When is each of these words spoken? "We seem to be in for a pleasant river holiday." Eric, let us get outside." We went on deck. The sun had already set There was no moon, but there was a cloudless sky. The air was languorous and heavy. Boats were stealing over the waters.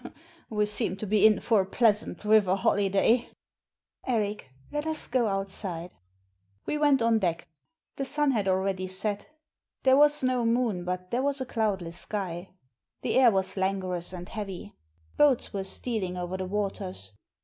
"We 0.49 0.65
seem 0.65 0.95
to 0.97 1.05
be 1.05 1.27
in 1.27 1.41
for 1.41 1.61
a 1.61 1.65
pleasant 1.67 2.25
river 2.25 2.55
holiday." 2.55 3.29
Eric, 4.07 4.49
let 4.71 4.87
us 4.87 5.05
get 5.07 5.25
outside." 5.25 5.93
We 6.65 6.79
went 6.79 7.03
on 7.03 7.19
deck. 7.19 7.47
The 7.97 8.05
sun 8.05 8.31
had 8.31 8.47
already 8.47 8.87
set 8.87 9.27
There 9.83 9.95
was 9.95 10.23
no 10.23 10.43
moon, 10.43 10.85
but 10.85 11.11
there 11.11 11.21
was 11.21 11.39
a 11.39 11.45
cloudless 11.45 11.99
sky. 11.99 12.49
The 13.03 13.13
air 13.13 13.29
was 13.29 13.55
languorous 13.57 14.11
and 14.11 14.27
heavy. 14.27 14.73
Boats 15.17 15.53
were 15.53 15.63
stealing 15.63 16.17
over 16.17 16.35
the 16.35 16.45
waters. 16.47 17.13